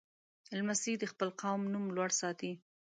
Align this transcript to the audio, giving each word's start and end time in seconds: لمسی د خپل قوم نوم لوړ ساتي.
لمسی 0.57 0.93
د 0.99 1.03
خپل 1.11 1.29
قوم 1.41 1.61
نوم 1.73 1.85
لوړ 1.95 2.09
ساتي. 2.21 2.51